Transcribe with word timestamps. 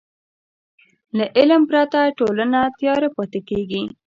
له 1.17 1.25
علم 1.37 1.61
پرته 1.69 1.99
ټولنه 2.19 2.59
تیاره 2.79 3.07
پاتې 3.15 3.39
کېږي. 3.49 3.83